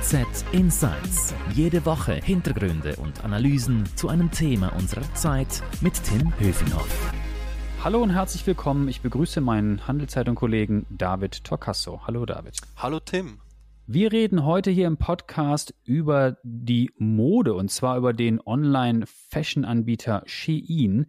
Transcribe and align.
HZ 0.00 0.44
Insights. 0.52 1.34
Jede 1.54 1.86
Woche 1.86 2.14
Hintergründe 2.14 2.96
und 2.96 3.24
Analysen 3.24 3.84
zu 3.96 4.08
einem 4.08 4.30
Thema 4.30 4.72
unserer 4.76 5.02
Zeit 5.14 5.62
mit 5.80 5.94
Tim 6.04 6.32
Höfinghoff. 6.38 7.12
Hallo 7.82 8.02
und 8.02 8.10
herzlich 8.10 8.46
willkommen. 8.46 8.88
Ich 8.88 9.00
begrüße 9.00 9.40
meinen 9.40 9.86
Handelszeitung-Kollegen 9.86 10.86
David 10.90 11.44
Torcasso. 11.44 12.02
Hallo 12.06 12.26
David. 12.26 12.58
Hallo 12.76 13.00
Tim. 13.00 13.38
Wir 13.86 14.12
reden 14.12 14.44
heute 14.44 14.70
hier 14.70 14.86
im 14.86 14.98
Podcast 14.98 15.74
über 15.84 16.36
die 16.42 16.90
Mode 16.98 17.54
und 17.54 17.70
zwar 17.70 17.96
über 17.96 18.12
den 18.12 18.40
Online-Fashion-Anbieter 18.44 20.24
Shein. 20.26 21.06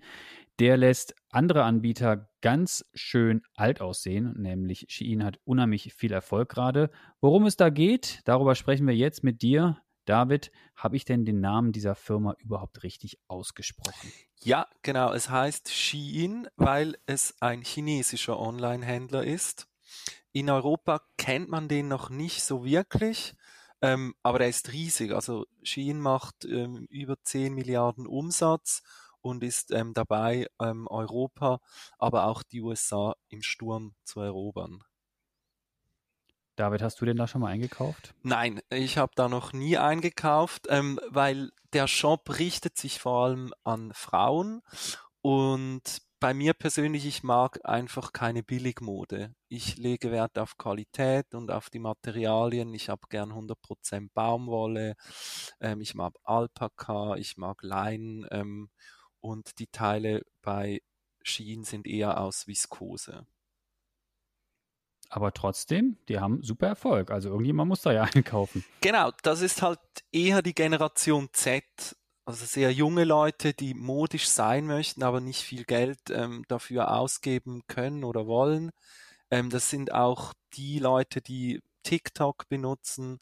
Der 0.59 0.75
lässt 0.75 1.13
andere 1.29 1.63
Anbieter 1.63 2.29
ganz 2.41 2.83
schön 2.95 3.43
alt 3.55 3.79
aussehen, 3.79 4.33
nämlich 4.37 4.87
Shein 4.89 5.23
hat 5.23 5.39
unheimlich 5.43 5.93
viel 5.93 6.11
Erfolg 6.11 6.49
gerade. 6.49 6.89
Worum 7.21 7.45
es 7.45 7.57
da 7.57 7.69
geht, 7.69 8.21
darüber 8.25 8.55
sprechen 8.55 8.87
wir 8.87 8.95
jetzt 8.95 9.23
mit 9.23 9.43
dir. 9.43 9.77
David, 10.05 10.51
habe 10.75 10.95
ich 10.95 11.05
denn 11.05 11.25
den 11.25 11.41
Namen 11.41 11.73
dieser 11.73 11.93
Firma 11.93 12.33
überhaupt 12.39 12.81
richtig 12.81 13.19
ausgesprochen? 13.27 14.11
Ja, 14.41 14.67
genau. 14.81 15.11
Es 15.13 15.29
heißt 15.29 15.69
Shein, 15.71 16.47
weil 16.55 16.97
es 17.05 17.35
ein 17.39 17.61
chinesischer 17.61 18.39
Online-Händler 18.39 19.25
ist. 19.25 19.67
In 20.31 20.49
Europa 20.49 21.01
kennt 21.17 21.49
man 21.49 21.67
den 21.67 21.87
noch 21.87 22.09
nicht 22.09 22.41
so 22.41 22.65
wirklich, 22.65 23.35
ähm, 23.81 24.15
aber 24.23 24.41
er 24.41 24.49
ist 24.49 24.71
riesig. 24.71 25.11
Also 25.11 25.45
Shein 25.61 25.99
macht 25.99 26.45
ähm, 26.45 26.87
über 26.89 27.21
10 27.21 27.53
Milliarden 27.53 28.07
Umsatz 28.07 28.81
und 29.21 29.43
ist 29.43 29.71
ähm, 29.71 29.93
dabei, 29.93 30.47
ähm, 30.61 30.87
Europa, 30.87 31.59
aber 31.97 32.25
auch 32.25 32.43
die 32.43 32.61
USA 32.61 33.15
im 33.29 33.41
Sturm 33.41 33.95
zu 34.03 34.19
erobern. 34.19 34.83
David, 36.55 36.81
hast 36.81 36.99
du 36.99 37.05
denn 37.05 37.17
da 37.17 37.27
schon 37.27 37.41
mal 37.41 37.51
eingekauft? 37.51 38.15
Nein, 38.23 38.61
ich 38.71 38.97
habe 38.97 39.11
da 39.15 39.29
noch 39.29 39.53
nie 39.53 39.77
eingekauft, 39.77 40.65
ähm, 40.69 40.99
weil 41.09 41.51
der 41.73 41.87
Shop 41.87 42.39
richtet 42.39 42.77
sich 42.77 42.99
vor 42.99 43.25
allem 43.25 43.53
an 43.63 43.91
Frauen 43.93 44.63
und 45.21 46.01
bei 46.19 46.33
mir 46.33 46.53
persönlich, 46.53 47.05
ich 47.05 47.21
mag 47.21 47.59
einfach 47.63 48.11
keine 48.11 48.41
Billigmode. 48.41 49.35
Ich 49.49 49.77
lege 49.77 50.11
Wert 50.11 50.39
auf 50.39 50.57
Qualität 50.57 51.35
und 51.35 51.51
auf 51.51 51.69
die 51.69 51.79
Materialien. 51.79 52.73
Ich 52.73 52.89
habe 52.89 53.01
gern 53.09 53.33
100% 53.33 54.09
Baumwolle. 54.15 54.95
Ähm, 55.59 55.79
ich 55.79 55.93
mag 55.93 56.15
Alpaka, 56.23 57.15
ich 57.17 57.37
mag 57.37 57.61
Leinen 57.61 58.25
ähm, 58.31 58.69
und 59.27 59.59
die 59.59 59.67
Teile 59.67 60.25
bei 60.41 60.81
Shein 61.21 61.63
sind 61.63 61.87
eher 61.87 62.19
aus 62.21 62.47
Viskose. 62.47 63.25
Aber 65.09 65.33
trotzdem, 65.33 65.97
die 66.09 66.19
haben 66.19 66.43
super 66.43 66.67
Erfolg. 66.67 67.11
Also 67.11 67.29
irgendjemand 67.29 67.69
muss 67.69 67.81
da 67.81 67.91
ja 67.91 68.03
einkaufen. 68.13 68.63
Genau, 68.81 69.11
das 69.23 69.41
ist 69.41 69.61
halt 69.61 69.79
eher 70.11 70.41
die 70.41 70.53
Generation 70.55 71.29
Z 71.33 71.63
also 72.27 72.45
sehr 72.45 72.73
junge 72.73 73.05
Leute, 73.05 73.53
die 73.53 73.73
modisch 73.73 74.27
sein 74.27 74.67
möchten, 74.67 75.01
aber 75.01 75.21
nicht 75.21 75.43
viel 75.43 75.63
Geld 75.63 76.09
ähm, 76.09 76.43
dafür 76.49 76.93
ausgeben 76.93 77.61
können 77.67 78.03
oder 78.03 78.27
wollen. 78.27 78.71
Ähm, 79.31 79.49
das 79.49 79.69
sind 79.69 79.93
auch 79.93 80.33
die 80.53 80.79
Leute, 80.79 81.21
die 81.21 81.61
TikTok 81.83 82.49
benutzen 82.49 83.19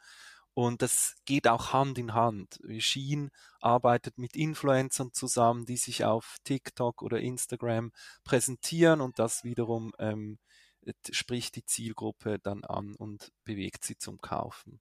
und 0.56 0.82
das 0.82 1.16
geht 1.26 1.48
auch 1.50 1.74
Hand 1.74 1.98
in 1.98 2.14
Hand. 2.14 2.60
Shein 2.80 3.30
arbeitet 3.60 4.18
mit 4.18 4.36
Influencern 4.38 5.12
zusammen, 5.14 5.66
die 5.66 5.76
sich 5.76 6.06
auf 6.06 6.38
TikTok 6.46 7.02
oder 7.02 7.20
Instagram 7.20 7.92
präsentieren 8.24 9.02
und 9.02 9.20
das 9.20 9.44
wiederum 9.44 9.92
ähm, 10.00 10.40
spricht 11.12 11.58
die 11.58 11.66
Zielgruppe 11.66 12.40
dann 12.40 12.64
an 12.64 12.96
und 12.96 13.34
bewegt 13.44 13.84
sie 13.84 13.98
zum 13.98 14.20
Kaufen. 14.22 14.80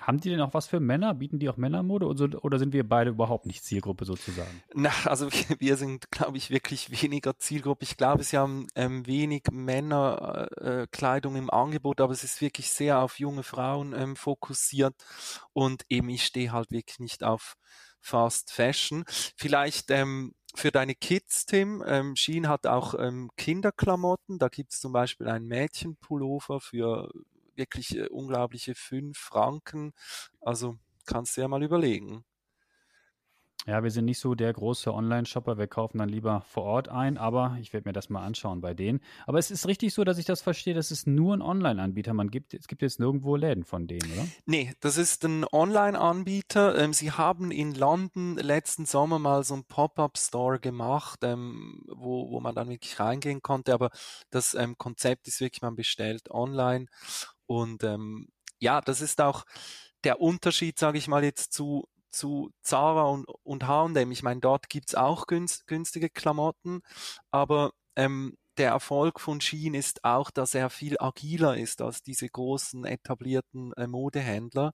Haben 0.00 0.20
die 0.20 0.30
denn 0.30 0.40
auch 0.40 0.54
was 0.54 0.68
für 0.68 0.80
Männer? 0.80 1.12
Bieten 1.14 1.38
die 1.38 1.48
auch 1.48 1.56
Männermode 1.56 2.06
oder, 2.06 2.58
sind 2.58 2.72
wir 2.72 2.88
beide 2.88 3.10
überhaupt 3.10 3.46
nicht 3.46 3.64
Zielgruppe 3.64 4.04
sozusagen? 4.04 4.62
Na, 4.74 4.90
also 5.04 5.28
wir 5.58 5.76
sind, 5.76 6.10
glaube 6.10 6.38
ich, 6.38 6.50
wirklich 6.50 7.02
weniger 7.02 7.36
Zielgruppe. 7.38 7.84
Ich 7.84 7.96
glaube, 7.96 8.22
sie 8.22 8.38
haben 8.38 8.68
ähm, 8.74 9.06
wenig 9.06 9.44
Männerkleidung 9.50 11.34
äh, 11.34 11.38
im 11.38 11.50
Angebot, 11.50 12.00
aber 12.00 12.12
es 12.12 12.24
ist 12.24 12.40
wirklich 12.40 12.70
sehr 12.70 13.00
auf 13.00 13.18
junge 13.18 13.42
Frauen 13.42 13.92
ähm, 13.92 14.14
fokussiert 14.16 14.94
und 15.52 15.82
eben 15.88 16.08
ich 16.08 16.24
stehe 16.24 16.52
halt 16.52 16.70
wirklich 16.70 17.00
nicht 17.00 17.24
auf 17.24 17.56
Fast 18.00 18.52
Fashion. 18.52 19.04
Vielleicht 19.36 19.90
ähm, 19.90 20.32
für 20.54 20.70
deine 20.70 20.94
Kids, 20.94 21.46
Tim, 21.46 21.82
ähm, 21.86 22.16
Shein 22.16 22.48
hat 22.48 22.66
auch 22.66 22.94
ähm, 22.98 23.30
Kinderklamotten. 23.36 24.38
Da 24.38 24.48
gibt 24.48 24.72
es 24.72 24.80
zum 24.80 24.92
Beispiel 24.92 25.28
einen 25.28 25.46
Mädchenpullover 25.46 26.60
für 26.60 27.10
wirklich 27.58 27.96
äh, 27.96 28.08
unglaubliche 28.08 28.74
fünf 28.74 29.18
Franken. 29.18 29.92
Also 30.40 30.78
kannst 31.06 31.36
du 31.36 31.42
ja 31.42 31.48
mal 31.48 31.62
überlegen. 31.62 32.24
Ja, 33.68 33.82
wir 33.82 33.90
sind 33.90 34.06
nicht 34.06 34.18
so 34.18 34.34
der 34.34 34.50
große 34.50 34.94
Online-Shopper. 34.94 35.58
Wir 35.58 35.66
kaufen 35.66 35.98
dann 35.98 36.08
lieber 36.08 36.40
vor 36.40 36.62
Ort 36.62 36.88
ein, 36.88 37.18
aber 37.18 37.58
ich 37.60 37.74
werde 37.74 37.86
mir 37.86 37.92
das 37.92 38.08
mal 38.08 38.24
anschauen 38.24 38.62
bei 38.62 38.72
denen. 38.72 39.00
Aber 39.26 39.38
es 39.38 39.50
ist 39.50 39.66
richtig 39.66 39.92
so, 39.92 40.04
dass 40.04 40.16
ich 40.16 40.24
das 40.24 40.40
verstehe, 40.40 40.72
das 40.72 40.90
ist 40.90 41.06
nur 41.06 41.34
ein 41.34 41.42
Online-Anbieter. 41.42 42.14
Man 42.14 42.30
gibt, 42.30 42.54
es 42.54 42.66
gibt 42.66 42.80
jetzt 42.80 42.98
nirgendwo 42.98 43.36
Läden 43.36 43.64
von 43.64 43.86
denen, 43.86 44.10
oder? 44.10 44.26
Nee, 44.46 44.72
das 44.80 44.96
ist 44.96 45.22
ein 45.24 45.44
Online-Anbieter. 45.52 46.78
Ähm, 46.78 46.94
sie 46.94 47.12
haben 47.12 47.50
in 47.50 47.74
London 47.74 48.38
letzten 48.38 48.86
Sommer 48.86 49.18
mal 49.18 49.44
so 49.44 49.56
ein 49.56 49.64
Pop-Up-Store 49.64 50.60
gemacht, 50.60 51.18
ähm, 51.22 51.82
wo, 51.88 52.30
wo 52.30 52.40
man 52.40 52.54
dann 52.54 52.70
wirklich 52.70 52.98
reingehen 52.98 53.42
konnte. 53.42 53.74
Aber 53.74 53.90
das 54.30 54.54
ähm, 54.54 54.78
Konzept 54.78 55.28
ist 55.28 55.42
wirklich, 55.42 55.60
man 55.60 55.76
bestellt 55.76 56.30
online 56.30 56.86
und 57.48 57.82
ähm, 57.82 58.28
ja, 58.60 58.80
das 58.80 59.00
ist 59.00 59.20
auch 59.20 59.44
der 60.04 60.20
Unterschied, 60.20 60.78
sage 60.78 60.98
ich 60.98 61.08
mal 61.08 61.24
jetzt 61.24 61.52
zu 61.52 61.88
zu 62.10 62.50
Zara 62.62 63.04
und, 63.04 63.26
und 63.42 63.66
H&M. 63.66 64.10
Ich 64.10 64.22
meine, 64.22 64.40
dort 64.40 64.70
gibt's 64.70 64.94
auch 64.94 65.26
günst, 65.26 65.66
günstige 65.66 66.08
Klamotten, 66.08 66.80
aber 67.30 67.72
ähm, 67.96 68.36
der 68.58 68.70
Erfolg 68.70 69.20
von 69.20 69.40
Shein 69.40 69.74
ist 69.74 70.04
auch, 70.04 70.30
dass 70.30 70.54
er 70.54 70.70
viel 70.70 70.96
agiler 70.98 71.56
ist 71.56 71.80
als 71.80 72.02
diese 72.02 72.28
großen 72.28 72.84
etablierten 72.84 73.72
äh, 73.74 73.86
Modehändler 73.86 74.72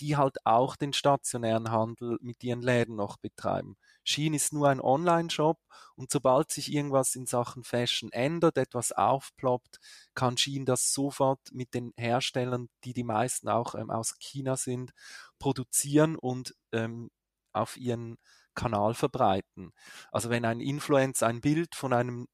die 0.00 0.16
halt 0.16 0.36
auch 0.46 0.76
den 0.76 0.92
stationären 0.92 1.70
Handel 1.70 2.18
mit 2.20 2.42
ihren 2.44 2.62
Läden 2.62 2.96
noch 2.96 3.16
betreiben. 3.16 3.76
Shein 4.04 4.34
ist 4.34 4.52
nur 4.52 4.68
ein 4.68 4.80
Online-Shop 4.80 5.58
und 5.96 6.10
sobald 6.10 6.50
sich 6.50 6.72
irgendwas 6.72 7.14
in 7.14 7.26
Sachen 7.26 7.64
Fashion 7.64 8.12
ändert, 8.12 8.58
etwas 8.58 8.92
aufploppt, 8.92 9.78
kann 10.14 10.36
Shein 10.36 10.64
das 10.64 10.92
sofort 10.92 11.40
mit 11.52 11.74
den 11.74 11.92
Herstellern, 11.96 12.68
die 12.84 12.92
die 12.92 13.04
meisten 13.04 13.48
auch 13.48 13.74
ähm, 13.74 13.90
aus 13.90 14.16
China 14.18 14.56
sind, 14.56 14.92
produzieren 15.38 16.16
und 16.16 16.54
ähm, 16.72 17.10
auf 17.52 17.76
ihren 17.76 18.18
Kanal 18.54 18.94
verbreiten. 18.94 19.72
Also 20.10 20.30
wenn 20.30 20.44
ein 20.44 20.60
Influencer 20.60 21.26
ein 21.26 21.40
Bild 21.40 21.74
von 21.74 21.92
einem 21.92 22.28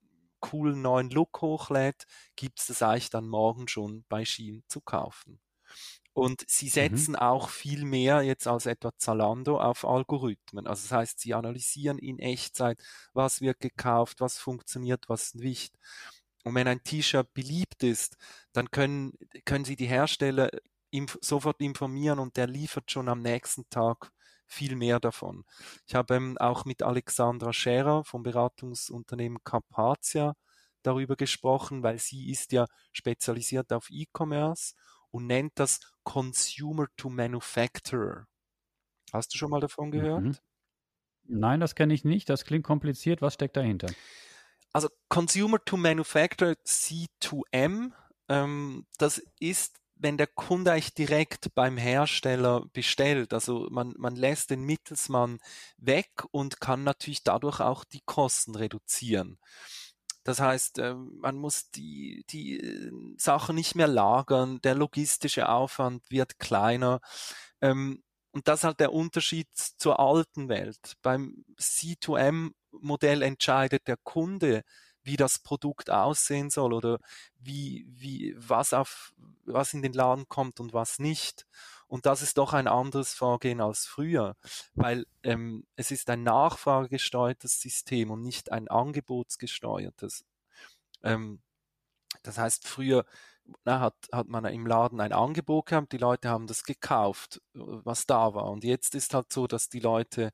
coolen 0.44 0.82
neuen 0.82 1.08
Look 1.08 1.40
hochlädt, 1.40 2.04
gibt 2.36 2.60
es 2.60 2.66
das 2.66 2.82
eigentlich 2.82 3.08
dann 3.08 3.26
morgen 3.26 3.66
schon 3.66 4.04
bei 4.10 4.26
Shein 4.26 4.62
zu 4.68 4.82
kaufen. 4.82 5.40
Und 6.12 6.44
sie 6.46 6.66
mhm. 6.66 6.70
setzen 6.70 7.12
mhm. 7.12 7.18
auch 7.18 7.48
viel 7.48 7.84
mehr 7.86 8.22
jetzt 8.22 8.46
als 8.46 8.66
etwa 8.66 8.92
Zalando 8.98 9.58
auf 9.58 9.86
Algorithmen. 9.86 10.66
Also 10.66 10.82
das 10.82 10.92
heißt, 10.92 11.20
sie 11.20 11.32
analysieren 11.32 11.98
in 11.98 12.18
Echtzeit, 12.18 12.78
was 13.14 13.40
wird 13.40 13.58
gekauft, 13.58 14.20
was 14.20 14.36
funktioniert, 14.38 15.08
was 15.08 15.34
nicht. 15.34 15.74
Und 16.44 16.54
wenn 16.54 16.68
ein 16.68 16.84
T-Shirt 16.84 17.32
beliebt 17.32 17.82
ist, 17.82 18.18
dann 18.52 18.70
können, 18.70 19.14
können 19.46 19.64
sie 19.64 19.76
die 19.76 19.86
Hersteller 19.86 20.50
inf 20.90 21.18
sofort 21.22 21.60
informieren 21.60 22.18
und 22.18 22.36
der 22.36 22.46
liefert 22.46 22.90
schon 22.90 23.08
am 23.08 23.22
nächsten 23.22 23.68
Tag 23.70 24.12
viel 24.54 24.76
mehr 24.76 25.00
davon. 25.00 25.44
Ich 25.86 25.94
habe 25.94 26.14
ähm, 26.14 26.38
auch 26.38 26.64
mit 26.64 26.82
Alexandra 26.82 27.52
Scherer 27.52 28.04
vom 28.04 28.22
Beratungsunternehmen 28.22 29.42
Carpathia 29.44 30.34
darüber 30.82 31.16
gesprochen, 31.16 31.82
weil 31.82 31.98
sie 31.98 32.30
ist 32.30 32.52
ja 32.52 32.66
spezialisiert 32.92 33.72
auf 33.72 33.88
E-Commerce 33.90 34.74
und 35.10 35.26
nennt 35.26 35.52
das 35.56 35.80
Consumer 36.04 36.86
to 36.96 37.10
Manufacturer. 37.10 38.26
Hast 39.12 39.34
du 39.34 39.38
schon 39.38 39.50
mal 39.50 39.60
davon 39.60 39.90
gehört? 39.90 40.24
Mhm. 40.24 40.36
Nein, 41.26 41.60
das 41.60 41.74
kenne 41.74 41.94
ich 41.94 42.04
nicht. 42.04 42.28
Das 42.28 42.44
klingt 42.44 42.64
kompliziert. 42.64 43.22
Was 43.22 43.34
steckt 43.34 43.56
dahinter? 43.56 43.88
Also 44.72 44.88
Consumer 45.08 45.64
to 45.64 45.76
Manufacturer 45.76 46.56
C2M, 46.64 47.92
ähm, 48.28 48.86
das 48.98 49.22
ist 49.38 49.78
wenn 50.04 50.18
der 50.18 50.26
Kunde 50.26 50.72
eigentlich 50.72 50.92
direkt 50.92 51.54
beim 51.54 51.78
Hersteller 51.78 52.66
bestellt, 52.74 53.32
also 53.32 53.68
man, 53.70 53.94
man 53.96 54.14
lässt 54.14 54.50
den 54.50 54.62
Mittelsmann 54.62 55.40
weg 55.78 56.10
und 56.30 56.60
kann 56.60 56.84
natürlich 56.84 57.24
dadurch 57.24 57.60
auch 57.60 57.84
die 57.84 58.02
Kosten 58.04 58.54
reduzieren. 58.54 59.38
Das 60.22 60.40
heißt, 60.40 60.78
ähm, 60.78 61.16
man 61.20 61.36
muss 61.36 61.70
die, 61.70 62.24
die 62.28 62.60
äh, 62.60 62.92
Sachen 63.16 63.56
nicht 63.56 63.74
mehr 63.76 63.88
lagern, 63.88 64.60
der 64.62 64.74
logistische 64.74 65.48
Aufwand 65.48 66.02
wird 66.10 66.38
kleiner. 66.38 67.00
Ähm, 67.62 68.02
und 68.30 68.46
das 68.46 68.60
ist 68.60 68.64
halt 68.64 68.80
der 68.80 68.92
Unterschied 68.92 69.48
zur 69.54 70.00
alten 70.00 70.50
Welt. 70.50 70.94
Beim 71.00 71.46
C2M-Modell 71.58 73.22
entscheidet 73.22 73.88
der 73.88 73.96
Kunde, 74.02 74.64
wie 75.04 75.16
das 75.16 75.38
Produkt 75.38 75.90
aussehen 75.90 76.50
soll 76.50 76.72
oder 76.72 76.98
wie, 77.38 77.86
wie, 77.88 78.34
was 78.36 78.72
auf, 78.72 79.14
was 79.44 79.74
in 79.74 79.82
den 79.82 79.92
Laden 79.92 80.28
kommt 80.28 80.60
und 80.60 80.72
was 80.72 80.98
nicht. 80.98 81.46
Und 81.86 82.06
das 82.06 82.22
ist 82.22 82.38
doch 82.38 82.54
ein 82.54 82.66
anderes 82.66 83.14
Vorgehen 83.14 83.60
als 83.60 83.86
früher, 83.86 84.36
weil 84.74 85.06
ähm, 85.22 85.64
es 85.76 85.90
ist 85.90 86.10
ein 86.10 86.22
nachfragegesteuertes 86.22 87.60
System 87.60 88.10
und 88.10 88.22
nicht 88.22 88.50
ein 88.50 88.68
angebotsgesteuertes. 88.68 90.24
Ähm, 91.02 91.40
das 92.22 92.38
heißt, 92.38 92.66
früher 92.66 93.04
na, 93.64 93.80
hat, 93.80 93.94
hat 94.10 94.28
man 94.28 94.44
im 94.46 94.66
Laden 94.66 95.00
ein 95.00 95.12
Angebot 95.12 95.66
gehabt, 95.66 95.92
die 95.92 95.98
Leute 95.98 96.30
haben 96.30 96.46
das 96.46 96.64
gekauft, 96.64 97.42
was 97.52 98.06
da 98.06 98.34
war. 98.34 98.50
Und 98.50 98.64
jetzt 98.64 98.94
ist 98.94 99.14
halt 99.14 99.32
so, 99.32 99.46
dass 99.46 99.68
die 99.68 99.80
Leute 99.80 100.32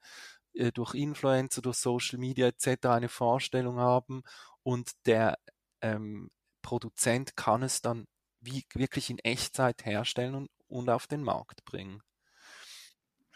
äh, 0.54 0.72
durch 0.72 0.94
Influencer, 0.94 1.62
durch 1.62 1.76
Social 1.76 2.18
Media 2.18 2.48
etc. 2.48 2.86
eine 2.86 3.08
Vorstellung 3.08 3.78
haben 3.78 4.22
und 4.62 4.90
der 5.06 5.38
ähm, 5.80 6.30
Produzent 6.62 7.36
kann 7.36 7.62
es 7.62 7.80
dann 7.80 8.06
wie, 8.40 8.64
wirklich 8.74 9.10
in 9.10 9.18
Echtzeit 9.18 9.84
herstellen 9.84 10.34
und, 10.34 10.50
und 10.68 10.88
auf 10.88 11.06
den 11.06 11.22
Markt 11.22 11.64
bringen. 11.64 12.02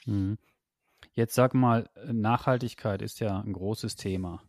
Mhm. 0.06 0.38
Jetzt 1.14 1.34
sag 1.34 1.54
mal, 1.54 1.88
Nachhaltigkeit 2.06 3.02
ist 3.02 3.20
ja 3.20 3.40
ein 3.40 3.52
großes 3.52 3.96
Thema. 3.96 4.42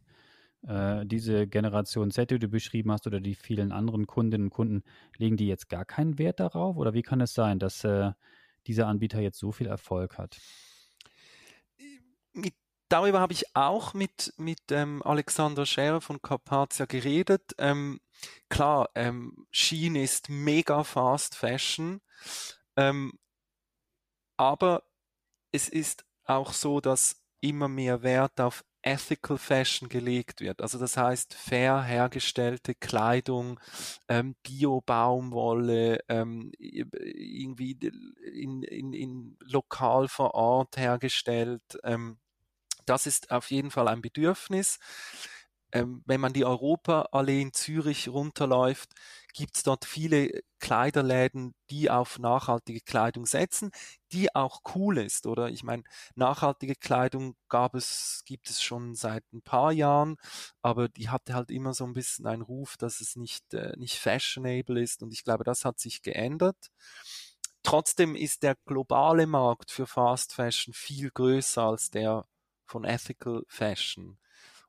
Äh, 0.67 1.05
diese 1.05 1.47
Generation 1.47 2.11
Z, 2.11 2.31
die 2.31 2.39
du 2.39 2.47
beschrieben 2.47 2.91
hast, 2.91 3.05
oder 3.05 3.19
die 3.19 3.35
vielen 3.35 3.71
anderen 3.71 4.07
Kundinnen 4.07 4.47
und 4.47 4.53
Kunden, 4.53 4.83
legen 5.17 5.37
die 5.37 5.47
jetzt 5.47 5.69
gar 5.69 5.85
keinen 5.85 6.17
Wert 6.17 6.39
darauf? 6.39 6.77
Oder 6.77 6.93
wie 6.93 7.03
kann 7.03 7.21
es 7.21 7.33
sein, 7.33 7.59
dass 7.59 7.83
äh, 7.83 8.11
dieser 8.65 8.87
Anbieter 8.87 9.19
jetzt 9.19 9.37
so 9.37 9.51
viel 9.51 9.67
Erfolg 9.67 10.17
hat? 10.17 10.39
Mit, 12.33 12.55
darüber 12.95 13.19
habe 13.19 13.33
ich 13.33 13.43
auch 13.55 13.93
mit, 13.93 14.33
mit 14.37 14.71
ähm, 14.71 15.03
Alexander 15.03 15.65
Scherer 15.65 15.99
von 15.99 16.21
Carpathia 16.21 16.85
geredet. 16.85 17.53
Ähm, 17.57 17.99
klar, 18.49 18.89
ähm, 18.95 19.47
Shein 19.51 19.95
ist 19.95 20.29
mega 20.29 20.83
Fast 20.85 21.35
Fashion, 21.35 21.99
ähm, 22.77 23.19
aber 24.37 24.83
es 25.51 25.67
ist 25.67 26.05
auch 26.23 26.53
so, 26.53 26.79
dass 26.79 27.21
immer 27.41 27.67
mehr 27.67 28.01
Wert 28.01 28.39
auf 28.39 28.63
Ethical 28.81 29.37
Fashion 29.37 29.89
gelegt 29.89 30.39
wird. 30.39 30.61
Also 30.61 30.79
das 30.79 30.95
heißt 30.95 31.33
fair 31.33 31.83
hergestellte 31.83 32.75
Kleidung, 32.75 33.59
ähm, 34.07 34.35
Bio-Baumwolle, 34.43 35.99
ähm, 36.07 36.51
irgendwie 36.59 37.77
in, 38.31 38.63
in, 38.63 38.93
in 38.93 39.37
lokal 39.41 40.07
vor 40.07 40.33
Ort 40.35 40.77
hergestellt. 40.77 41.63
Ähm, 41.83 42.19
das 42.85 43.07
ist 43.07 43.31
auf 43.31 43.51
jeden 43.51 43.71
Fall 43.71 43.87
ein 43.87 44.01
Bedürfnis. 44.01 44.79
Ähm, 45.71 46.03
wenn 46.05 46.21
man 46.21 46.31
die 46.31 46.45
Europaallee 46.45 47.41
in 47.41 47.51
Zürich 47.53 48.07
runterläuft, 48.07 48.91
gibt 49.33 49.57
es 49.57 49.63
dort 49.63 49.83
viele 49.83 50.41
Kleiderläden, 50.59 51.53
die 51.69 51.89
auf 51.89 52.17
nachhaltige 52.19 52.79
Kleidung 52.81 53.25
setzen, 53.25 53.71
die 54.13 54.33
auch 54.35 54.61
cool 54.75 54.99
ist, 54.99 55.25
oder? 55.25 55.49
Ich 55.49 55.63
meine, 55.63 55.83
nachhaltige 56.15 56.75
Kleidung 56.75 57.35
gab 57.49 57.75
es, 57.75 58.21
gibt 58.25 58.49
es 58.49 58.61
schon 58.61 58.95
seit 58.95 59.25
ein 59.33 59.41
paar 59.41 59.71
Jahren, 59.73 60.15
aber 60.61 60.87
die 60.87 61.09
hatte 61.09 61.33
halt 61.33 61.51
immer 61.51 61.73
so 61.73 61.83
ein 61.85 61.93
bisschen 61.93 62.25
einen 62.27 62.43
Ruf, 62.43 62.77
dass 62.77 63.01
es 63.01 63.15
nicht, 63.17 63.53
äh, 63.53 63.73
nicht 63.77 63.97
fashionable 63.99 64.81
ist 64.81 65.03
und 65.03 65.11
ich 65.13 65.23
glaube, 65.25 65.43
das 65.43 65.65
hat 65.65 65.79
sich 65.79 66.01
geändert. 66.03 66.69
Trotzdem 67.63 68.15
ist 68.15 68.43
der 68.43 68.55
globale 68.65 69.27
Markt 69.27 69.71
für 69.71 69.87
Fast 69.87 70.33
Fashion 70.33 70.73
viel 70.73 71.09
größer 71.11 71.63
als 71.63 71.89
der 71.91 72.25
von 72.65 72.83
Ethical 72.83 73.43
Fashion. 73.47 74.17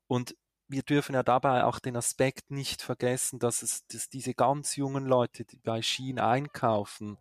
Und 0.07 0.37
wir 0.69 0.83
dürfen 0.83 1.15
ja 1.15 1.23
dabei 1.23 1.65
auch 1.65 1.79
den 1.79 1.97
Aspekt 1.97 2.51
nicht 2.51 2.83
vergessen, 2.83 3.39
dass 3.39 3.63
es 3.63 3.87
dass 3.87 4.09
diese 4.09 4.35
ganz 4.35 4.77
jungen 4.77 5.07
Leute, 5.07 5.45
die 5.45 5.59
bei 5.59 5.83
Shein 5.83 6.19
einkaufen, 6.19 7.19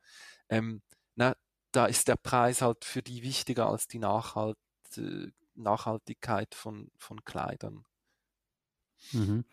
ähm, 0.49 0.81
na, 1.15 1.35
da 1.71 1.85
ist 1.85 2.07
der 2.07 2.15
Preis 2.15 2.61
halt 2.61 2.85
für 2.85 3.01
die 3.03 3.23
wichtiger 3.23 3.67
als 3.69 3.87
die 3.87 3.99
Nachhalt, 3.99 4.57
äh, 4.97 5.27
Nachhaltigkeit 5.55 6.55
von, 6.55 6.91
von 6.97 7.23
Kleidern. 7.23 7.85
Mhm. 9.11 9.45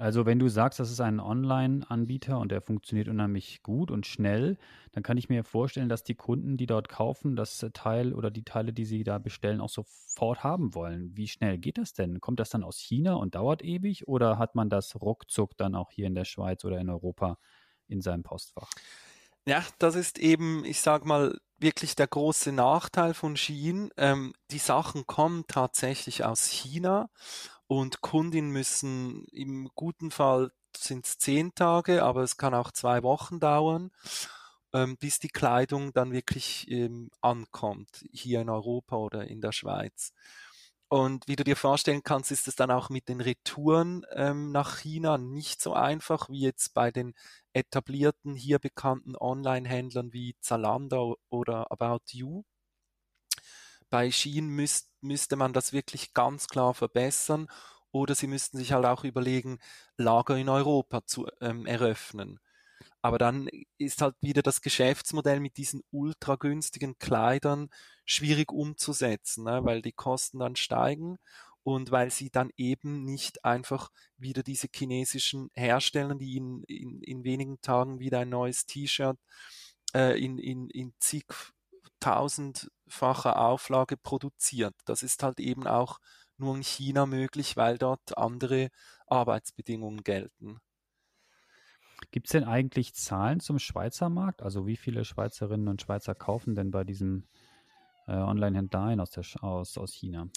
Also 0.00 0.26
wenn 0.26 0.38
du 0.38 0.48
sagst, 0.48 0.78
das 0.78 0.92
ist 0.92 1.00
ein 1.00 1.18
Online-Anbieter 1.18 2.38
und 2.38 2.52
der 2.52 2.62
funktioniert 2.62 3.08
unheimlich 3.08 3.64
gut 3.64 3.90
und 3.90 4.06
schnell, 4.06 4.56
dann 4.92 5.02
kann 5.02 5.16
ich 5.16 5.28
mir 5.28 5.42
vorstellen, 5.42 5.88
dass 5.88 6.04
die 6.04 6.14
Kunden, 6.14 6.56
die 6.56 6.66
dort 6.66 6.88
kaufen, 6.88 7.34
das 7.34 7.58
Teil 7.74 8.14
oder 8.14 8.30
die 8.30 8.44
Teile, 8.44 8.72
die 8.72 8.84
sie 8.84 9.02
da 9.02 9.18
bestellen, 9.18 9.60
auch 9.60 9.68
sofort 9.68 10.44
haben 10.44 10.72
wollen. 10.74 11.16
Wie 11.16 11.26
schnell 11.26 11.58
geht 11.58 11.78
das 11.78 11.94
denn? 11.94 12.20
Kommt 12.20 12.38
das 12.38 12.50
dann 12.50 12.62
aus 12.62 12.78
China 12.78 13.14
und 13.14 13.34
dauert 13.34 13.64
ewig 13.64 14.06
oder 14.06 14.38
hat 14.38 14.54
man 14.54 14.70
das 14.70 14.94
ruckzuck 14.94 15.56
dann 15.56 15.74
auch 15.74 15.90
hier 15.90 16.06
in 16.06 16.14
der 16.14 16.24
Schweiz 16.24 16.64
oder 16.64 16.78
in 16.78 16.90
Europa 16.90 17.38
in 17.88 18.00
seinem 18.00 18.22
Postfach? 18.22 18.76
Ja, 19.46 19.64
das 19.78 19.94
ist 19.94 20.18
eben, 20.18 20.64
ich 20.64 20.80
sag 20.80 21.04
mal, 21.06 21.38
wirklich 21.58 21.96
der 21.96 22.06
große 22.06 22.52
Nachteil 22.52 23.14
von 23.14 23.36
Shein. 23.36 23.90
Ähm, 23.96 24.34
die 24.50 24.58
Sachen 24.58 25.06
kommen 25.06 25.44
tatsächlich 25.48 26.24
aus 26.24 26.46
China 26.48 27.08
und 27.68 28.00
Kundinnen 28.00 28.50
müssen 28.50 29.24
im 29.26 29.70
guten 29.74 30.10
Fall 30.10 30.50
sind 30.76 31.06
es 31.06 31.18
zehn 31.18 31.54
Tage, 31.54 32.02
aber 32.02 32.22
es 32.22 32.36
kann 32.36 32.54
auch 32.54 32.72
zwei 32.72 33.02
Wochen 33.02 33.40
dauern, 33.40 33.90
ähm, 34.72 34.96
bis 34.96 35.18
die 35.18 35.28
Kleidung 35.28 35.92
dann 35.92 36.12
wirklich 36.12 36.70
ähm, 36.70 37.10
ankommt, 37.20 38.04
hier 38.12 38.40
in 38.40 38.50
Europa 38.50 38.96
oder 38.96 39.28
in 39.28 39.40
der 39.40 39.52
Schweiz. 39.52 40.12
Und 40.88 41.28
wie 41.28 41.36
du 41.36 41.44
dir 41.44 41.56
vorstellen 41.56 42.02
kannst, 42.02 42.30
ist 42.30 42.48
es 42.48 42.56
dann 42.56 42.70
auch 42.70 42.88
mit 42.88 43.08
den 43.08 43.20
Retouren 43.20 44.06
ähm, 44.12 44.52
nach 44.52 44.78
China 44.78 45.18
nicht 45.18 45.60
so 45.60 45.74
einfach 45.74 46.30
wie 46.30 46.40
jetzt 46.40 46.72
bei 46.72 46.90
den 46.90 47.14
etablierten, 47.52 48.34
hier 48.34 48.58
bekannten 48.58 49.14
Online-Händlern 49.14 50.14
wie 50.14 50.36
Zalando 50.40 51.18
oder 51.28 51.70
About 51.70 52.04
You. 52.12 52.44
Bei 53.90 54.10
Shein 54.10 54.48
müsst, 54.48 54.90
müsste 55.00 55.36
man 55.36 55.52
das 55.52 55.72
wirklich 55.72 56.14
ganz 56.14 56.48
klar 56.48 56.74
verbessern 56.74 57.48
oder 57.90 58.14
sie 58.14 58.26
müssten 58.26 58.58
sich 58.58 58.72
halt 58.72 58.84
auch 58.84 59.04
überlegen, 59.04 59.58
Lager 59.96 60.36
in 60.36 60.48
Europa 60.48 61.04
zu 61.06 61.26
ähm, 61.40 61.66
eröffnen. 61.66 62.38
Aber 63.00 63.18
dann 63.18 63.48
ist 63.78 64.02
halt 64.02 64.16
wieder 64.20 64.42
das 64.42 64.60
Geschäftsmodell 64.60 65.40
mit 65.40 65.56
diesen 65.56 65.82
ultra 65.90 66.36
günstigen 66.36 66.98
Kleidern 66.98 67.70
schwierig 68.04 68.52
umzusetzen, 68.52 69.44
ne? 69.44 69.64
weil 69.64 69.82
die 69.82 69.92
Kosten 69.92 70.40
dann 70.40 70.56
steigen 70.56 71.18
und 71.62 71.90
weil 71.90 72.10
sie 72.10 72.30
dann 72.30 72.50
eben 72.56 73.04
nicht 73.04 73.44
einfach 73.44 73.90
wieder 74.16 74.42
diese 74.42 74.68
chinesischen 74.74 75.50
Hersteller, 75.54 76.14
die 76.14 76.36
in, 76.36 76.62
in, 76.64 77.02
in 77.02 77.24
wenigen 77.24 77.60
Tagen 77.60 78.00
wieder 78.00 78.20
ein 78.20 78.30
neues 78.30 78.66
T-Shirt 78.66 79.18
äh, 79.94 80.18
in, 80.22 80.38
in, 80.38 80.70
in 80.70 80.92
zig 80.98 81.26
tausendfacher 82.88 83.38
Auflage 83.38 83.96
produziert. 83.96 84.74
Das 84.84 85.02
ist 85.02 85.22
halt 85.22 85.40
eben 85.40 85.66
auch 85.66 85.98
nur 86.36 86.56
in 86.56 86.62
China 86.62 87.06
möglich, 87.06 87.56
weil 87.56 87.78
dort 87.78 88.16
andere 88.16 88.70
Arbeitsbedingungen 89.06 90.02
gelten. 90.02 90.58
Gibt 92.10 92.28
es 92.28 92.32
denn 92.32 92.44
eigentlich 92.44 92.94
Zahlen 92.94 93.40
zum 93.40 93.58
Schweizer 93.58 94.08
Markt? 94.08 94.42
Also 94.42 94.66
wie 94.66 94.76
viele 94.76 95.04
Schweizerinnen 95.04 95.68
und 95.68 95.82
Schweizer 95.82 96.14
kaufen 96.14 96.54
denn 96.54 96.70
bei 96.70 96.84
diesem 96.84 97.26
äh, 98.06 98.12
Online-Händler 98.12 98.82
ein 98.84 99.00
aus, 99.00 99.10
aus, 99.40 99.76
aus 99.76 99.92
China? 99.92 100.28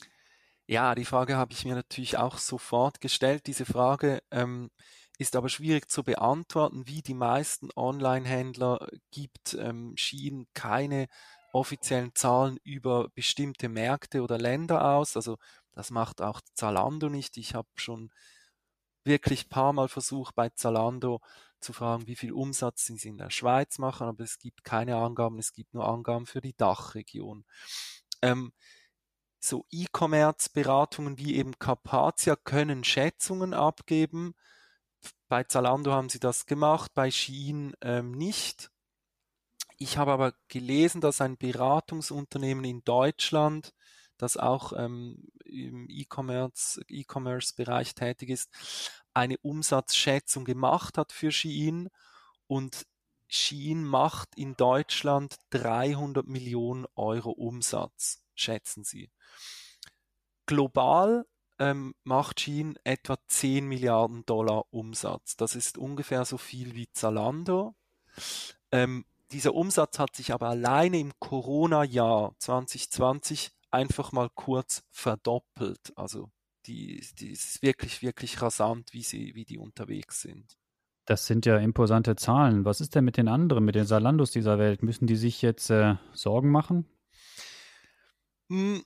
Ja, 0.68 0.96
die 0.96 1.06
Frage 1.06 1.38
habe 1.38 1.54
ich 1.54 1.66
mir 1.66 1.76
natürlich 1.76 2.18
auch 2.18 2.38
sofort 2.38 3.00
gestellt. 3.00 3.46
Diese 3.46 3.66
Frage 3.66 4.22
ähm, 4.32 4.72
ist 5.20 5.36
aber 5.36 5.50
schwierig 5.50 5.90
zu 5.90 6.04
beantworten. 6.04 6.88
Wie 6.88 7.02
die 7.02 7.14
meisten 7.14 7.70
Online-Händler 7.76 8.88
gibt 9.12 9.54
ähm, 9.54 9.94
Shein 9.96 10.48
keine 10.54 11.08
offiziellen 11.52 12.16
Zahlen 12.16 12.58
über 12.64 13.10
bestimmte 13.10 13.70
Märkte 13.70 14.22
oder 14.22 14.38
Länder 14.38 14.96
aus. 14.96 15.16
Also 15.16 15.38
das 15.72 15.92
macht 15.92 16.22
auch 16.22 16.42
Zalando 16.54 17.10
nicht. 17.10 17.38
Ich 17.38 17.56
habe 17.56 17.68
schon 17.76 18.12
wirklich 19.04 19.50
paar 19.50 19.74
Mal 19.74 19.88
versucht, 19.88 20.36
bei 20.36 20.50
Zalando 20.50 21.22
zu 21.60 21.74
fragen, 21.74 22.08
wie 22.08 22.16
viel 22.16 22.34
Umsatz 22.34 22.86
sie 22.86 23.08
in 23.08 23.18
der 23.18 23.30
Schweiz 23.30 23.78
machen, 23.78 24.08
aber 24.08 24.24
es 24.24 24.40
gibt 24.40 24.64
keine 24.64 24.98
Angaben, 24.98 25.40
es 25.40 25.54
gibt 25.54 25.74
nur 25.74 25.88
Angaben 25.88 26.26
für 26.26 26.42
die 26.42 26.56
Dachregion. 26.56 27.46
Ähm, 28.22 28.52
so 29.40 29.66
E-Commerce-Beratungen 29.72 31.18
wie 31.18 31.36
eben 31.36 31.58
Carpathia 31.58 32.36
können 32.36 32.84
Schätzungen 32.84 33.54
abgeben. 33.54 34.36
Bei 35.28 35.44
Zalando 35.44 35.92
haben 35.92 36.10
sie 36.10 36.20
das 36.20 36.46
gemacht, 36.46 36.92
bei 36.94 37.10
Shein 37.10 37.74
ähm, 37.82 38.12
nicht. 38.12 38.72
Ich 39.82 39.98
habe 39.98 40.12
aber 40.12 40.36
gelesen, 40.48 41.02
dass 41.02 41.22
ein 41.22 41.38
Beratungsunternehmen 41.38 42.64
in 42.66 42.84
Deutschland, 42.84 43.74
das 44.20 44.38
auch 44.38 44.74
ähm, 44.74 45.28
im 45.44 45.90
E-Commerce, 45.90 46.84
E-Commerce-Bereich 46.88 47.96
tätig 47.96 48.30
ist, 48.30 48.52
eine 49.16 49.40
Umsatzschätzung 49.40 50.46
gemacht 50.46 51.00
hat 51.00 51.12
für 51.12 51.32
Shein 51.32 51.90
und 52.46 52.86
Shein 53.28 53.84
macht 53.84 54.36
in 54.36 54.56
Deutschland 54.56 55.38
300 55.50 56.28
Millionen 56.28 56.86
Euro 56.94 57.32
Umsatz, 57.32 58.22
schätzen 58.36 58.84
sie. 58.84 59.10
Global 60.46 61.26
ähm, 61.58 61.96
macht 62.04 62.40
Shein 62.40 62.78
etwa 62.84 63.18
10 63.30 63.66
Milliarden 63.66 64.28
Dollar 64.28 64.64
Umsatz. 64.70 65.38
Das 65.38 65.56
ist 65.56 65.80
ungefähr 65.80 66.24
so 66.24 66.38
viel 66.38 66.76
wie 66.76 66.88
Zalando. 66.94 67.74
Ähm, 68.72 69.06
dieser 69.32 69.54
Umsatz 69.54 70.00
hat 70.00 70.16
sich 70.16 70.34
aber 70.34 70.50
alleine 70.50 71.00
im 71.00 71.14
Corona-Jahr 71.20 72.36
2020 72.40 73.52
einfach 73.72 74.12
mal 74.12 74.30
kurz 74.34 74.84
verdoppelt. 74.92 75.94
Also 75.96 76.30
die, 76.66 77.04
die 77.20 77.32
ist 77.32 77.62
wirklich, 77.62 78.02
wirklich 78.02 78.42
rasant, 78.42 78.94
wie, 78.94 79.04
sie, 79.04 79.34
wie 79.36 79.46
die 79.46 79.58
unterwegs 79.58 80.22
sind. 80.22 80.58
Das 81.06 81.26
sind 81.26 81.46
ja 81.46 81.58
imposante 81.58 82.16
Zahlen. 82.16 82.64
Was 82.64 82.80
ist 82.80 82.94
denn 82.96 83.04
mit 83.04 83.18
den 83.18 83.28
anderen, 83.28 83.66
mit 83.66 83.76
den 83.76 83.86
Salandos 83.86 84.32
dieser 84.32 84.60
Welt? 84.60 84.84
Müssen 84.84 85.08
die 85.08 85.16
sich 85.16 85.42
jetzt 85.42 85.70
äh, 85.72 85.96
Sorgen 86.14 86.52
machen? 86.52 86.86
Hm, 88.50 88.84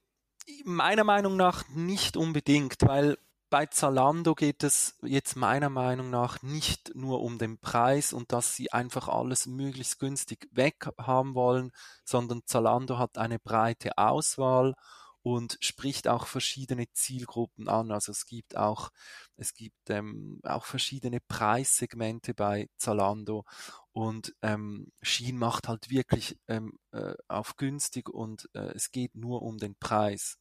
meiner 0.64 1.04
Meinung 1.04 1.36
nach 1.36 1.68
nicht 1.70 2.16
unbedingt, 2.16 2.82
weil 2.82 3.18
bei 3.56 3.68
Zalando 3.68 4.36
geht 4.36 4.64
es 4.64 4.98
jetzt 5.02 5.38
meiner 5.38 5.70
Meinung 5.70 6.10
nach 6.10 6.42
nicht 6.42 6.94
nur 6.94 7.22
um 7.22 7.38
den 7.38 7.58
Preis 7.58 8.12
und 8.12 8.34
dass 8.34 8.54
sie 8.54 8.74
einfach 8.74 9.08
alles 9.08 9.46
möglichst 9.46 9.98
günstig 9.98 10.50
weg 10.52 10.90
haben 10.98 11.36
wollen, 11.36 11.72
sondern 12.04 12.42
Zalando 12.46 12.98
hat 12.98 13.18
eine 13.18 13.40
breite 13.40 13.98
Auswahl 13.98 14.76
und 15.22 15.58
spricht 15.62 16.10
auch 16.10 16.28
verschiedene 16.28 16.92
Zielgruppen 16.92 17.70
an. 17.70 17.92
Also 17.92 18.12
es 18.12 18.26
gibt 18.26 18.58
auch, 18.58 18.90
es 19.38 19.54
gibt 19.54 19.90
ähm, 19.90 20.42
auch 20.44 20.66
verschiedene 20.66 21.22
Preissegmente 21.22 22.34
bei 22.34 22.68
Zalando 22.76 23.46
und 23.94 24.36
ähm, 24.42 24.92
Shein 25.02 25.38
macht 25.38 25.70
halt 25.70 25.90
wirklich 25.90 26.38
ähm, 26.50 26.78
äh, 26.92 27.14
auf 27.30 27.56
günstig 27.56 28.10
und 28.10 28.50
äh, 28.52 28.74
es 28.76 28.92
geht 28.92 29.16
nur 29.16 29.44
um 29.44 29.60
den 29.60 29.78
Preis. 29.78 30.40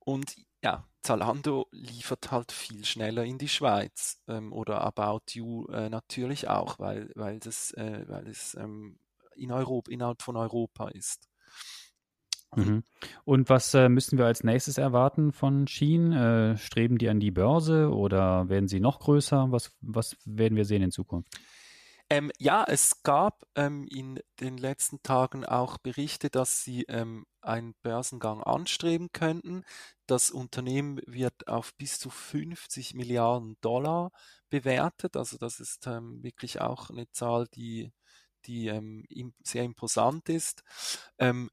Und 0.00 0.36
ja, 0.62 0.86
Zalando 1.02 1.66
liefert 1.70 2.30
halt 2.30 2.52
viel 2.52 2.84
schneller 2.84 3.24
in 3.24 3.38
die 3.38 3.48
Schweiz 3.48 4.20
ähm, 4.28 4.52
oder 4.52 4.82
About 4.82 5.32
You 5.32 5.66
äh, 5.68 5.88
natürlich 5.88 6.48
auch, 6.48 6.78
weil, 6.78 7.10
weil, 7.14 7.38
das, 7.38 7.72
äh, 7.72 8.04
weil 8.08 8.26
es 8.28 8.54
ähm, 8.54 8.98
in 9.36 9.52
Europa, 9.52 9.90
innerhalb 9.90 10.22
von 10.22 10.36
Europa 10.36 10.88
ist. 10.88 11.28
Mhm. 12.56 12.82
Und 13.24 13.48
was 13.50 13.74
äh, 13.74 13.88
müssen 13.88 14.18
wir 14.18 14.26
als 14.26 14.42
nächstes 14.42 14.78
erwarten 14.78 15.32
von 15.32 15.66
Shein? 15.66 16.12
Äh, 16.12 16.56
streben 16.56 16.98
die 16.98 17.08
an 17.08 17.20
die 17.20 17.30
Börse 17.30 17.90
oder 17.92 18.48
werden 18.48 18.68
sie 18.68 18.80
noch 18.80 19.00
größer? 19.00 19.52
Was, 19.52 19.72
was 19.80 20.16
werden 20.24 20.56
wir 20.56 20.64
sehen 20.64 20.82
in 20.82 20.90
Zukunft? 20.90 21.28
Ähm, 22.10 22.30
ja, 22.38 22.64
es 22.66 23.02
gab 23.02 23.46
ähm, 23.54 23.86
in 23.86 24.20
den 24.40 24.56
letzten 24.56 25.02
Tagen 25.02 25.44
auch 25.44 25.76
Berichte, 25.76 26.30
dass 26.30 26.64
sie 26.64 26.84
ähm, 26.84 27.26
einen 27.42 27.74
Börsengang 27.82 28.42
anstreben 28.42 29.10
könnten. 29.12 29.62
Das 30.06 30.30
Unternehmen 30.30 31.00
wird 31.06 31.48
auf 31.48 31.74
bis 31.76 31.98
zu 31.98 32.08
50 32.08 32.94
Milliarden 32.94 33.56
Dollar 33.60 34.10
bewertet. 34.48 35.16
Also 35.16 35.36
das 35.36 35.60
ist 35.60 35.86
ähm, 35.86 36.22
wirklich 36.22 36.62
auch 36.62 36.88
eine 36.88 37.10
Zahl, 37.10 37.46
die, 37.54 37.92
die 38.46 38.68
ähm, 38.68 39.04
sehr 39.44 39.64
imposant 39.64 40.30
ist. 40.30 40.64
Ähm, 41.18 41.50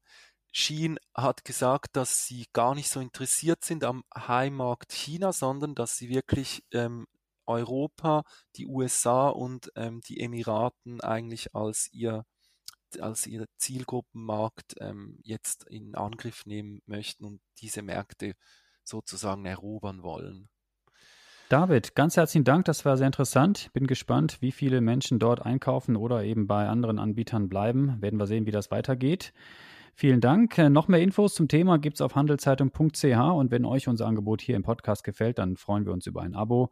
Shein 0.52 0.98
hat 1.14 1.44
gesagt, 1.44 1.96
dass 1.96 2.26
sie 2.26 2.46
gar 2.54 2.74
nicht 2.74 2.88
so 2.88 3.00
interessiert 3.00 3.62
sind 3.62 3.84
am 3.84 4.04
Heimmarkt 4.16 4.92
China, 4.92 5.34
sondern 5.34 5.74
dass 5.74 5.98
sie 5.98 6.08
wirklich 6.08 6.64
ähm, 6.72 7.06
Europa, 7.46 8.22
die 8.56 8.66
USA 8.66 9.28
und 9.28 9.70
ähm, 9.76 10.00
die 10.08 10.20
Emiraten 10.20 11.00
eigentlich 11.00 11.54
als 11.54 11.88
ihr 11.92 12.24
als 13.00 13.26
ihr 13.26 13.46
Zielgruppenmarkt 13.58 14.76
ähm, 14.80 15.18
jetzt 15.22 15.64
in 15.68 15.94
Angriff 15.96 16.46
nehmen 16.46 16.80
möchten 16.86 17.24
und 17.24 17.40
diese 17.58 17.82
Märkte 17.82 18.34
sozusagen 18.84 19.44
erobern 19.44 20.02
wollen. 20.02 20.48
David, 21.48 21.94
ganz 21.94 22.16
herzlichen 22.16 22.44
Dank, 22.44 22.64
das 22.64 22.84
war 22.84 22.96
sehr 22.96 23.06
interessant. 23.06 23.70
Bin 23.72 23.86
gespannt, 23.86 24.38
wie 24.40 24.50
viele 24.50 24.80
Menschen 24.80 25.18
dort 25.18 25.44
einkaufen 25.44 25.94
oder 25.96 26.24
eben 26.24 26.46
bei 26.46 26.66
anderen 26.66 26.98
Anbietern 26.98 27.48
bleiben. 27.48 28.00
Werden 28.00 28.18
wir 28.18 28.26
sehen, 28.26 28.46
wie 28.46 28.50
das 28.50 28.70
weitergeht. 28.72 29.32
Vielen 29.94 30.20
Dank. 30.20 30.58
Äh, 30.58 30.68
noch 30.68 30.88
mehr 30.88 31.00
Infos 31.00 31.34
zum 31.34 31.46
Thema 31.46 31.78
gibt 31.78 31.96
es 31.96 32.00
auf 32.00 32.16
handelszeitung.ch 32.16 33.04
und 33.04 33.50
wenn 33.50 33.64
euch 33.64 33.86
unser 33.86 34.06
Angebot 34.06 34.40
hier 34.40 34.56
im 34.56 34.62
Podcast 34.62 35.04
gefällt, 35.04 35.38
dann 35.38 35.56
freuen 35.56 35.86
wir 35.86 35.92
uns 35.92 36.06
über 36.06 36.22
ein 36.22 36.34
Abo, 36.34 36.70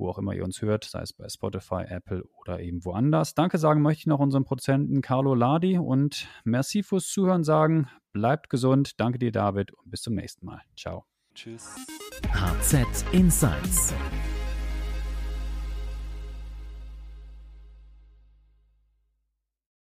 wo 0.00 0.08
auch 0.08 0.18
immer 0.18 0.34
ihr 0.34 0.44
uns 0.44 0.60
hört, 0.62 0.84
sei 0.84 1.02
es 1.02 1.12
bei 1.12 1.28
Spotify, 1.28 1.84
Apple 1.86 2.24
oder 2.40 2.60
eben 2.60 2.84
woanders. 2.84 3.34
Danke 3.34 3.58
sagen 3.58 3.82
möchte 3.82 4.00
ich 4.00 4.06
noch 4.06 4.18
unserem 4.18 4.44
Produzenten 4.44 5.02
Carlo 5.02 5.34
Ladi 5.34 5.78
und 5.78 6.26
merci 6.44 6.82
fürs 6.82 7.06
Zuhören 7.08 7.44
sagen. 7.44 7.88
Bleibt 8.12 8.50
gesund. 8.50 8.98
Danke 8.98 9.18
dir, 9.18 9.30
David, 9.30 9.72
und 9.72 9.90
bis 9.90 10.02
zum 10.02 10.14
nächsten 10.14 10.46
Mal. 10.46 10.62
Ciao. 10.76 11.04
Tschüss. 11.34 11.76
HZ 12.32 13.04
Insights 13.12 13.94